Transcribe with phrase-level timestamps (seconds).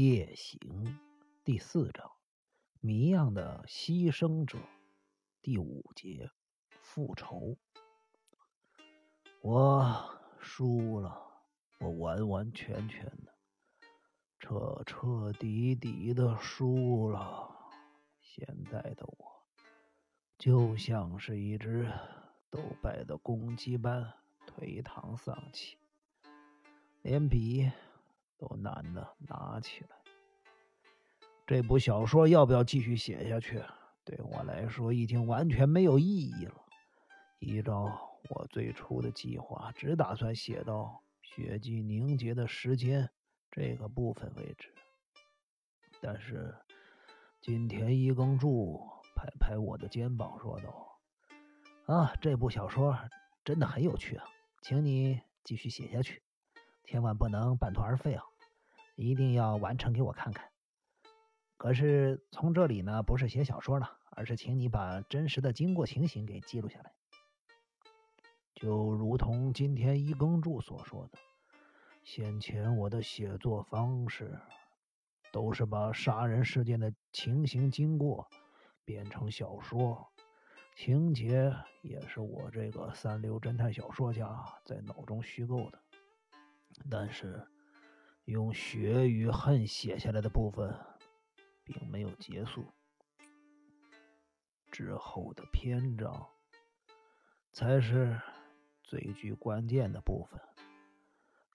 [0.00, 0.96] 夜行
[1.42, 2.08] 第四章，
[2.78, 4.56] 谜样的牺牲者
[5.42, 6.30] 第五节，
[6.80, 7.58] 复仇。
[9.40, 11.20] 我输了，
[11.80, 13.34] 我完完全全的、
[14.38, 17.52] 彻彻底底的输了。
[18.20, 19.42] 现在的我，
[20.38, 21.90] 就像是一只
[22.50, 24.14] 斗败的公鸡般
[24.46, 25.76] 颓唐丧气，
[27.02, 27.72] 连笔。
[28.38, 29.96] 都难得拿起来。
[31.46, 33.62] 这部小说要不要继续写下去？
[34.04, 36.54] 对我来说已经完全没有意义了。
[37.40, 43.10] 依照我最初的计划，只打算写到血迹凝结的时间
[43.50, 44.72] 这个部分为止。
[46.00, 46.54] 但是
[47.40, 48.80] 金田一耕助
[49.14, 51.00] 拍拍我的肩膀说道
[51.86, 52.98] ：“啊，这部小说
[53.44, 54.24] 真的很有趣啊，
[54.62, 56.22] 请你继续写下去。”
[56.90, 58.24] 千万不能半途而废啊！
[58.96, 60.50] 一定要完成给我看看。
[61.58, 66.90] 可是从这里呢，不是写小说了，而是请你把真实的经过情形给记录下来。
[68.54, 71.18] 就如同今天一耕助所说的，
[72.04, 74.40] 先前我的写作方式
[75.30, 78.26] 都是把杀人事件的情形经过
[78.86, 80.10] 变成小说，
[80.74, 85.82] 情节也是我这个三流侦探小说家在脑中虚构的。
[86.90, 87.46] 但是，
[88.24, 90.74] 用血与恨写下来的部分，
[91.64, 92.72] 并没有结束。
[94.70, 96.28] 之后的篇章，
[97.52, 98.20] 才是
[98.82, 100.40] 最具关键的部分。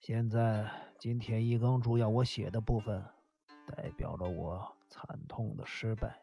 [0.00, 3.04] 现在，今天一更主要我写的部分，
[3.66, 6.20] 代表了我惨痛的失败。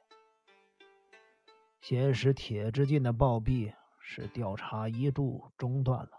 [1.80, 6.12] 先是铁之进的暴毙，使调查一度中断了。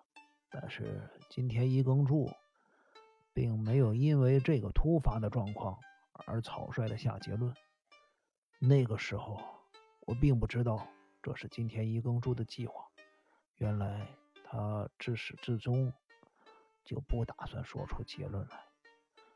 [0.50, 2.28] 但是，今天一更注。
[3.34, 5.78] 并没有因为这个突发的状况
[6.26, 7.54] 而草率的下结论。
[8.58, 9.40] 那个时候，
[10.06, 10.86] 我并不知道
[11.22, 12.84] 这是金田一耕助的计划。
[13.56, 14.06] 原来
[14.44, 15.92] 他自始至终
[16.84, 18.58] 就不打算说出结论来。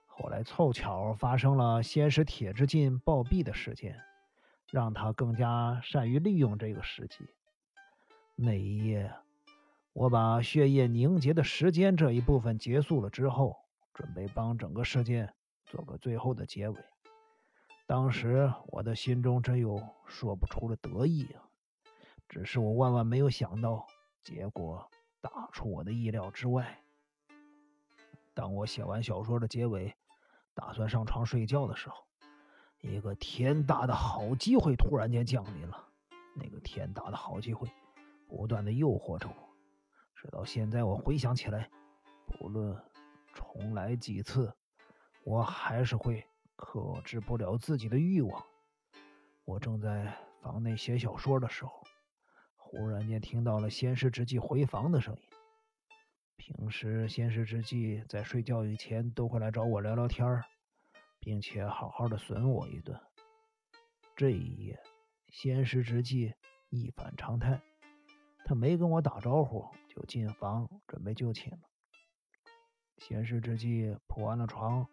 [0.06, 4.00] 后来凑巧发生了先是铁之进暴毙的事件，
[4.70, 7.18] 让他更加善于利用这个时机。
[8.34, 9.12] 那一夜，
[9.92, 13.56] 我把血液凝结的时间这一部分结束了之后。
[13.96, 15.32] 准备帮整个事件
[15.64, 16.76] 做个最后的结尾。
[17.86, 21.48] 当时我的心中真有说不出的得意啊！
[22.28, 23.86] 只是我万万没有想到，
[24.22, 24.90] 结果
[25.22, 26.78] 大出我的意料之外。
[28.34, 29.96] 当我写完小说的结尾，
[30.52, 32.04] 打算上床睡觉的时候，
[32.82, 35.88] 一个天大的好机会突然间降临了。
[36.34, 37.66] 那个天大的好机会，
[38.28, 39.34] 不断的诱惑着我，
[40.14, 41.70] 直到现在我回想起来，
[42.26, 42.76] 不论。
[43.36, 44.50] 重来几次，
[45.22, 46.24] 我还是会
[46.56, 48.42] 克制不了自己的欲望。
[49.44, 51.84] 我正在房内写小说的时候，
[52.56, 55.22] 忽然间听到了仙师之际回房的声音。
[56.38, 60.26] 平时仙师之际在睡觉以前都会来找我聊聊天
[61.18, 62.98] 并且好好的损我一顿。
[64.16, 64.80] 这一夜，
[65.28, 66.32] 仙师之际
[66.70, 67.60] 一反常态，
[68.44, 71.58] 他没跟我打招呼就进房准备就寝了。
[72.98, 74.86] 闲时之际，铺完了床，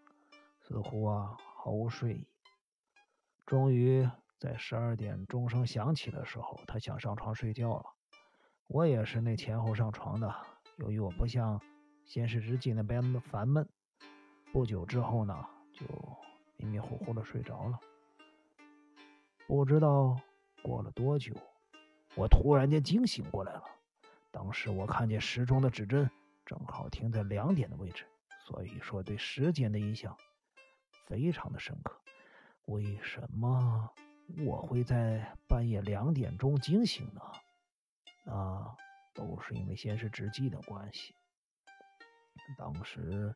[0.62, 2.28] 似乎啊毫无睡意。
[3.46, 7.86] 终于在十二点钟声响起的时候，他想上床睡觉了。
[8.68, 10.36] 我也是那前后上床的。
[10.78, 11.62] 由于我不像
[12.06, 13.68] 闲时之际那边烦闷，
[14.52, 15.86] 不久之后呢，就
[16.58, 17.80] 迷迷糊糊的睡着了。
[19.47, 20.19] 不知道
[20.62, 21.34] 过了多久，
[22.16, 23.63] 我突然间惊醒过来了。
[24.31, 26.09] 当时我看见时钟的指针。
[26.46, 28.06] 正好停在两点的位置，
[28.46, 30.18] 所以说对时间的印象
[31.06, 32.00] 非常的深刻。
[32.66, 33.90] 为什么
[34.46, 37.22] 我会在半夜两点钟惊醒呢？
[38.26, 38.76] 那
[39.14, 41.16] 都是因为先师之际的关系。
[42.58, 43.36] 当时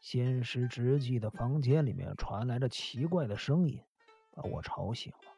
[0.00, 3.82] 先师之际的房间里面传来了奇怪的声音，
[4.30, 5.32] 把我吵醒了。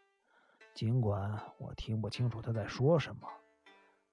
[0.75, 3.29] 尽管我听不清楚他在说什么，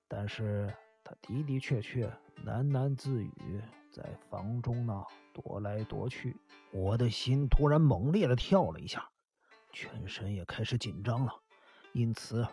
[0.07, 0.73] 但是。
[1.09, 2.11] 他的的确确
[2.45, 3.61] 喃喃自语，
[3.91, 5.03] 在房中呢
[5.33, 6.35] 踱来踱去。
[6.71, 9.09] 我的心突然猛烈的跳了一下，
[9.73, 11.33] 全身也开始紧张了。
[11.93, 12.47] 因此，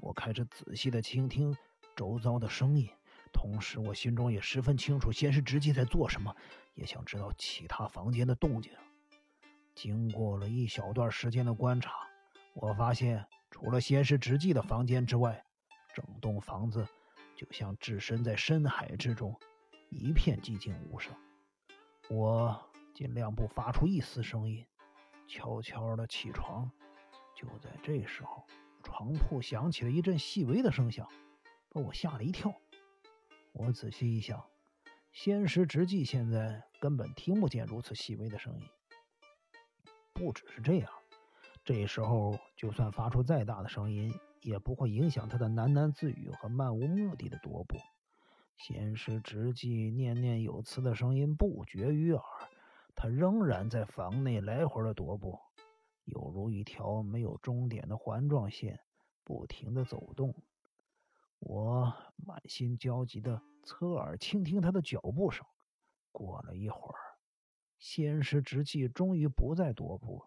[0.00, 1.56] 我开始仔细的倾听
[1.94, 2.90] 周遭的声音，
[3.32, 6.34] 同时我心中也十分清楚先是直纪在做什么，
[6.74, 8.72] 也想知道其他房间的动静。
[9.74, 11.92] 经过了一小段时间的观察，
[12.54, 15.44] 我发现除了先是直纪的房间之外，
[15.94, 16.86] 整栋房子。
[17.38, 19.38] 就像置身在深海之中，
[19.90, 21.14] 一片寂静无声。
[22.10, 22.60] 我
[22.92, 24.66] 尽量不发出一丝声音，
[25.28, 26.68] 悄悄的起床。
[27.36, 28.44] 就在这时候，
[28.82, 31.08] 床铺响起了一阵细微的声响，
[31.68, 32.52] 把我吓了一跳。
[33.52, 34.44] 我仔细一想，
[35.12, 38.66] 仙石直纪现在根本听不见如此细微的声音。
[40.12, 40.90] 不只是这样，
[41.64, 44.12] 这时候就算发出再大的声音，
[44.42, 47.78] 也不会影响他的喃喃自语和漫无目的的踱步。
[48.56, 52.22] 仙石直纪念念有词的声音不绝于耳，
[52.94, 55.38] 他仍然在房内来回的踱步。
[56.04, 58.80] 犹如一条没有终点的环状线，
[59.24, 60.34] 不停的走动。
[61.38, 65.46] 我满心焦急的侧耳倾听他的脚步声。
[66.10, 66.98] 过了一会儿，
[67.78, 70.24] 仙师之气终于不再踱步。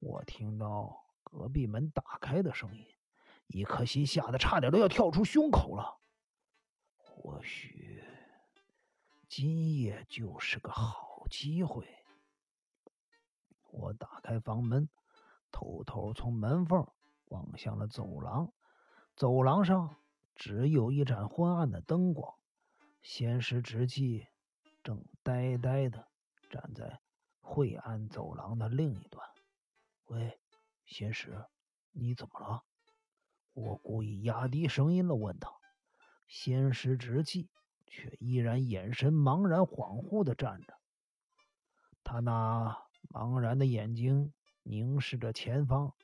[0.00, 2.84] 我听到隔壁门打开的声音，
[3.48, 5.98] 一颗心吓得差点都要跳出胸口了。
[6.96, 8.02] 或许
[9.28, 11.86] 今夜就是个好机会。
[13.70, 14.88] 我打开房门，
[15.50, 16.86] 偷偷从门缝
[17.26, 18.52] 望向了走廊。
[19.16, 19.96] 走廊上
[20.34, 22.38] 只有一盏昏暗的灯光。
[23.02, 24.26] 仙石直纪
[24.82, 26.08] 正呆呆的
[26.50, 27.00] 站在
[27.40, 29.26] 晦暗走廊的另一端。
[30.06, 30.40] 喂，
[30.84, 31.44] 仙石，
[31.92, 32.64] 你怎么了？
[33.58, 35.50] 我故意压低声音的问他。
[36.28, 37.48] 仙师直纪
[37.86, 40.74] 却依然眼神茫然恍惚的站着。
[42.02, 42.76] 他那。
[43.10, 44.34] 茫然的眼睛
[44.64, 45.94] 凝视着前方，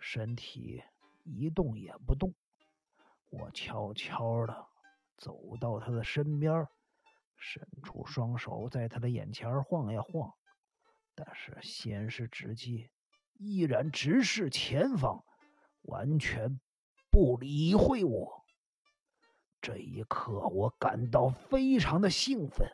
[0.00, 0.82] 身体
[1.22, 2.34] 一动也不动。
[3.30, 4.66] 我悄悄的
[5.18, 6.66] 走到他的身边，
[7.36, 10.32] 伸出双手在他的眼前晃呀晃，
[11.14, 12.90] 但是先是直击，
[13.34, 15.22] 依然直视前方，
[15.82, 16.58] 完全
[17.10, 18.44] 不理会我。
[19.60, 22.68] 这一刻，我感到非常的兴奋，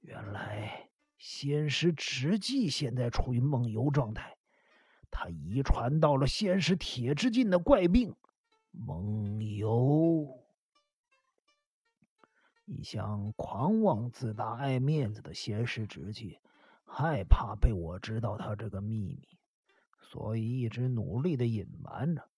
[0.00, 0.88] 原来。
[1.16, 4.36] 仙师直纪现在处于梦游状态，
[5.10, 8.14] 他遗传到了仙师铁之进的怪病——
[8.70, 10.44] 梦游。
[12.66, 16.38] 一向狂妄自大、爱面子的仙师直纪，
[16.84, 19.26] 害怕被我知道他这个秘密，
[20.00, 22.28] 所以一直努力的隐瞒着。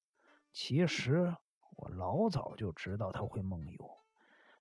[0.57, 1.37] 其实
[1.77, 3.91] 我老早就知道他会梦游，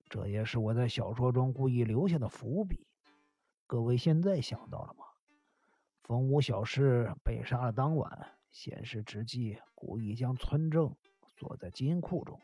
[0.09, 2.86] 这也是我在小说中故意留下的伏笔。
[3.65, 5.06] 各位现在想到了吗？
[6.03, 10.94] 风屋小氏被杀的当晚，先是直纪故意将村正
[11.38, 12.42] 锁在金库中，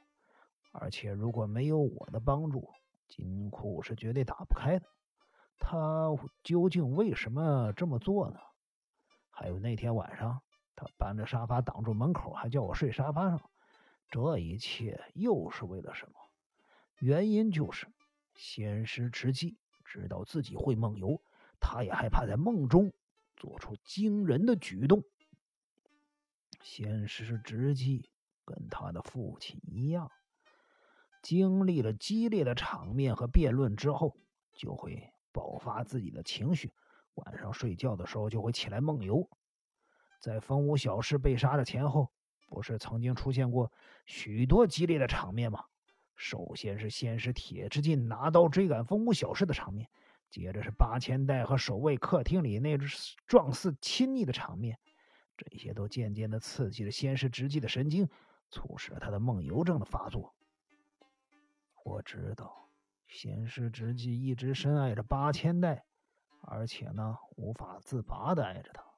[0.71, 2.69] 而且如果没有我的帮助，
[3.09, 4.86] 金库是绝对打不开的。
[5.59, 6.07] 他
[6.42, 8.39] 究竟为什么这么做呢？
[9.30, 10.42] 还有那天晚上，
[10.76, 13.50] 他搬着沙发挡住门口，还叫我睡沙发上，
[14.10, 16.14] 这一切又是为了什么？
[17.00, 17.88] 原因就是
[18.36, 19.58] 先师直纪。
[19.84, 21.22] 知道自己会梦游，
[21.60, 22.94] 他也害怕在梦中
[23.36, 25.04] 做出惊人的举动。
[26.62, 28.10] 先是直击，
[28.46, 30.10] 跟他的父亲一样，
[31.22, 34.16] 经历了激烈的场面和辩论之后，
[34.54, 36.72] 就会爆发自己的情绪。
[37.16, 39.30] 晚上睡觉的时候就会起来梦游。
[40.22, 42.12] 在风舞小氏被杀的前后，
[42.48, 43.72] 不是曾经出现过
[44.06, 45.66] 许多激烈的场面吗？
[46.16, 49.90] 首先是先是铁之进拿刀追赶风舞小氏的场面，
[50.30, 54.78] 接着是八千代和守卫客厅里那只状似亲昵的场面，
[55.36, 58.08] 这些都渐渐的刺激了先是直纪的神经，
[58.51, 60.36] 促使了他的梦游症的发作。
[61.84, 62.70] 我知道，
[63.08, 65.84] 先是直纪一直深爱着八千代，
[66.42, 68.90] 而且呢无法自拔的爱着他。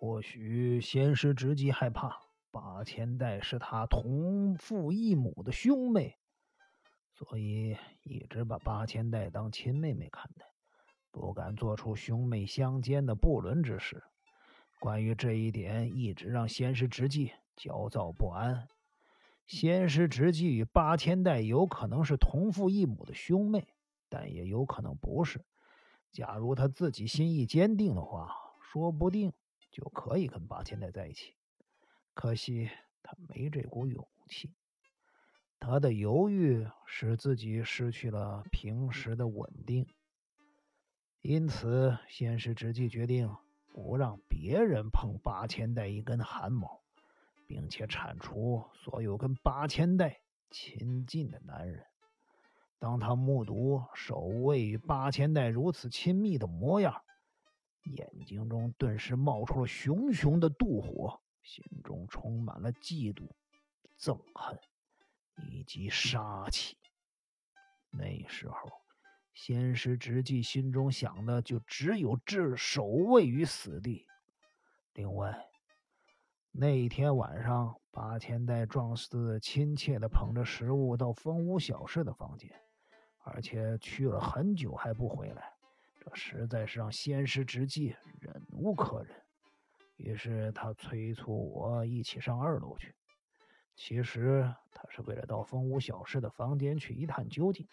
[0.00, 6.16] 或许先是直纪害怕八千代是他同父异母的兄妹。
[7.12, 10.46] 所以一直把八千代当亲妹妹看待，
[11.10, 14.02] 不敢做出兄妹相间的不伦之事。
[14.80, 18.68] 关于这一点，一直让仙师直纪焦躁不安。
[19.46, 23.68] 仙师直纪与八千代有可能是同父异母的兄妹，
[24.08, 25.44] 但也有可能不是。
[26.10, 29.34] 假如他自己心意坚定的话，说不定
[29.70, 31.34] 就可以跟八千代在一起。
[32.14, 32.70] 可惜
[33.02, 34.54] 他没这股勇气。
[35.58, 39.86] 他的犹豫使自己失去了平时的稳定，
[41.20, 43.36] 因此先是直纪决定
[43.72, 46.80] 不让别人碰八千代一根汗毛，
[47.46, 51.84] 并且铲除所有跟八千代亲近的男人。
[52.78, 57.02] 当他目睹守卫与八千代如此亲密的模样，
[57.84, 63.28] 眼睛中顿时冒出了熊熊的妒火，心中充满了嫉妒、
[63.98, 64.58] 憎恨。
[65.48, 66.76] 以及杀气。
[67.90, 68.70] 那时候，
[69.32, 74.06] 仙师直纪心中想的就只有置守卫于死地。
[74.92, 75.48] 另外，
[76.50, 82.50] 那一天晚上，八千代壮士亲切地捧着食物到风屋小氏的房间，
[83.24, 85.54] 而且去了很久还不回来，
[86.00, 89.14] 这实在是让仙师直纪忍无可忍。
[89.96, 92.94] 于是他催促我一起上二楼去。
[93.76, 97.68] 其实他是为了到风屋小氏的房间去一探究竟。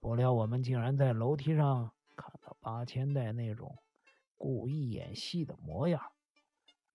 [0.00, 3.76] 不料我们竟然在楼梯上看到八千代那种
[4.36, 6.00] 故意演戏的模样，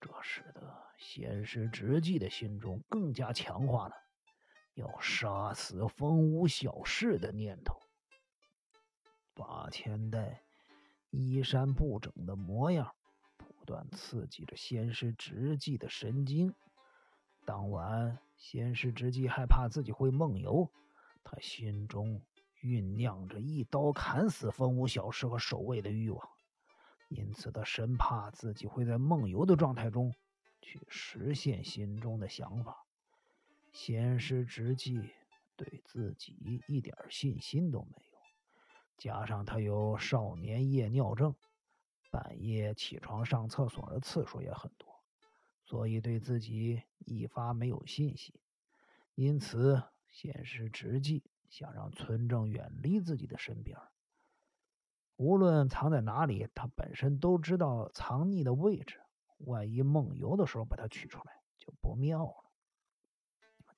[0.00, 3.94] 这使得仙师直纪的心中更加强化了
[4.74, 7.80] 要杀死风屋小氏的念头。
[9.34, 10.42] 八千代
[11.10, 12.94] 衣衫不整的模样。
[13.38, 16.52] 不断刺激着仙师直纪的神经。
[17.44, 20.68] 当晚，仙师直纪害怕自己会梦游，
[21.22, 22.20] 他心中
[22.60, 26.28] 酝酿着一刀砍死风舞小师和守卫的欲望，
[27.08, 30.12] 因此他生怕自己会在梦游的状态中
[30.60, 32.84] 去实现心中的想法。
[33.72, 35.00] 仙师直纪
[35.56, 38.11] 对自己一点信心都没有，
[38.96, 41.34] 加上他有少年夜尿症。
[42.10, 45.02] 半夜起床上厕所的次数也很多，
[45.64, 48.38] 所以对自己一发没有信心。
[49.14, 53.78] 因此，先是直计想让村正远离自己的身边。
[55.16, 59.00] 无论藏在哪里，他本身都知道藏匿的位置。
[59.38, 62.44] 万一梦游的时候把他取出来，就不妙了。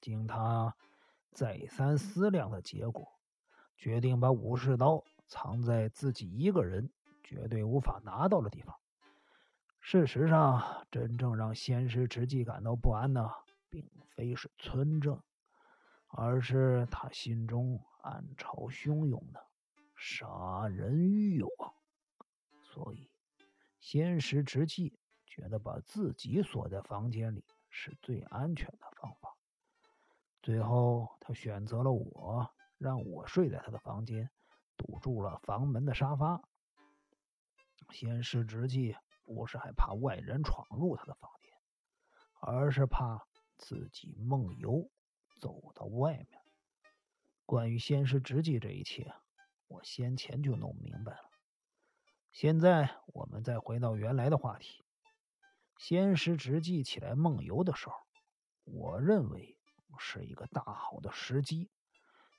[0.00, 0.76] 经他
[1.30, 3.13] 再三思量的结果，
[3.76, 6.90] 决定把武士刀藏在自己一个人。
[7.26, 8.78] 绝对无法拿到的地方。
[9.80, 13.32] 事实上，真正让仙师直纪感到不安的，
[13.70, 15.22] 并非是村正，
[16.08, 19.42] 而是他心中暗潮汹涌的
[19.96, 21.74] 杀人欲望。
[22.62, 23.10] 所以，
[23.80, 29.34] 仙师直纪觉得把自己锁在房间里是最安全的方法。
[30.42, 34.30] 最后，他选择了我，让我睡在他的房间，
[34.76, 36.42] 堵住了房门的沙发。
[37.90, 41.52] 先师直计不是害怕外人闯入他的房间，
[42.40, 43.26] 而是怕
[43.58, 44.90] 自己梦游
[45.40, 46.40] 走到外面。
[47.46, 49.12] 关于先师直计这一切，
[49.68, 51.30] 我先前就弄明白了。
[52.32, 54.82] 现在我们再回到原来的话题。
[55.76, 57.94] 先师直计起来梦游的时候，
[58.64, 59.58] 我认为
[59.98, 61.70] 是一个大好的时机，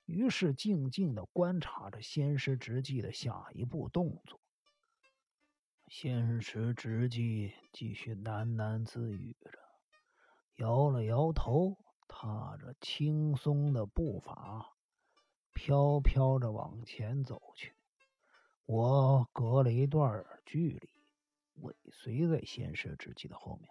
[0.06, 4.40] 于是静静的观察着先师之计的下一步动作。
[5.88, 9.60] 仙师直纪继续喃喃自语着，
[10.56, 14.74] 摇了摇头，踏着轻松的步伐，
[15.54, 17.74] 飘飘着往前走去。
[18.66, 20.90] 我隔了一段距离，
[21.62, 23.70] 尾随在仙师直纪的后面，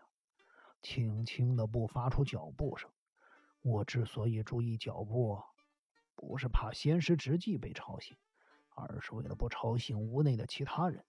[0.83, 2.91] 轻轻的不发出脚步声。
[3.61, 5.43] 我之所以注意脚步，
[6.14, 8.16] 不是怕仙师直纪被吵醒，
[8.75, 11.04] 而是为了不吵醒屋内的其他人。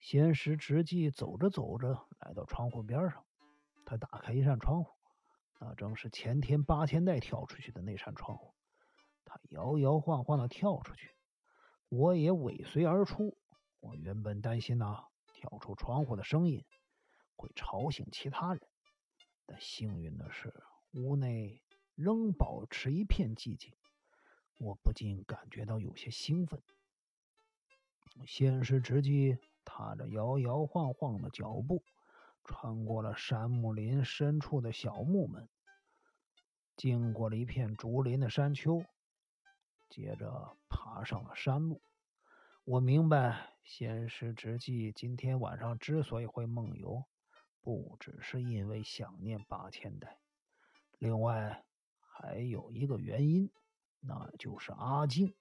[0.00, 3.24] 仙师直纪走着走着，来到窗户边上，
[3.86, 4.90] 他打开一扇窗户，
[5.58, 8.54] 那正是前天八千代跳出去的那扇窗户。
[9.24, 11.14] 他摇摇晃晃的跳出去，
[11.88, 13.38] 我也尾随而出。
[13.80, 16.64] 我原本担心呐，跳出窗户的声音
[17.36, 18.60] 会吵醒其他人，
[19.46, 20.54] 但幸运的是，
[20.92, 21.62] 屋内
[21.94, 23.72] 仍保持一片寂静。
[24.58, 26.62] 我不禁感觉到有些兴奋。
[28.26, 29.38] 仙师直纪。
[29.66, 31.82] 踏着摇摇晃晃的脚步，
[32.44, 35.48] 穿过了山木林深处的小木门，
[36.76, 38.84] 经过了一片竹林的山丘，
[39.88, 41.80] 接着爬上了山路。
[42.64, 47.06] 我明白，仙师直纪今天晚上之所以会梦游，
[47.62, 50.18] 不只是因为想念八千代，
[50.98, 51.64] 另外
[52.02, 53.50] 还有一个原因，
[54.06, 55.34] 那就是阿静。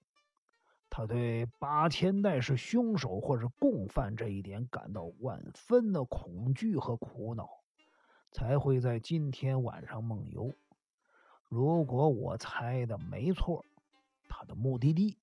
[0.89, 7.50] 他对八千代是凶手或者共犯这一点感到万分的恐惧和苦恼，
[8.32, 10.53] 才会在今天晚上梦游。
[11.50, 13.65] 如果我猜的没错，
[14.29, 15.17] 他的目的地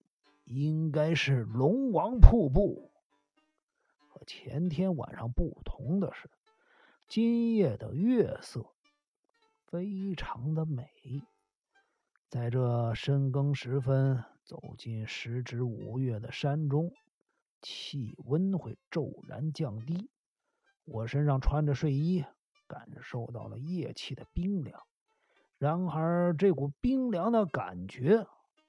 [0.44, 2.90] 应该是龙王瀑布。
[4.08, 6.28] 和前天晚上不同的是，
[7.06, 8.66] 今夜的月色
[9.66, 10.88] 非常的美，
[12.30, 14.24] 在这深更时分。
[14.44, 16.92] 走进时值五月的山中，
[17.60, 20.10] 气温会骤然降低。
[20.84, 22.24] 我身上穿着睡衣，
[22.66, 24.80] 感受到了夜气的冰凉。
[25.58, 28.26] 然而，这股冰凉的感觉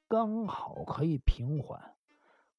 [0.07, 1.95] 刚好可以平缓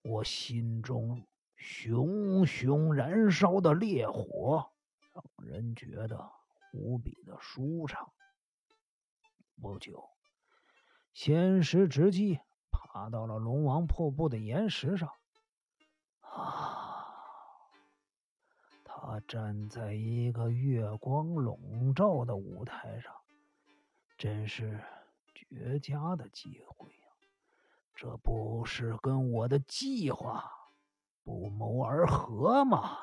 [0.02, 1.24] 我心中
[1.56, 4.68] 熊熊燃烧的烈火。
[5.12, 6.28] 让人觉得
[6.72, 8.12] 无比的舒畅。
[9.60, 10.08] 不久，
[11.12, 12.40] 仙石直击
[12.70, 15.10] 爬到了龙王瀑布的岩石上。
[16.20, 16.98] 啊！
[18.84, 23.12] 他站在一个月光笼罩的舞台上，
[24.16, 24.80] 真是
[25.34, 27.08] 绝佳的机会呀！
[27.94, 30.50] 这不是跟我的计划
[31.24, 32.96] 不谋而合吗？